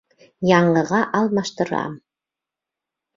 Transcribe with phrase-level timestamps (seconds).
[0.51, 1.99] Яңыға алмаштырам!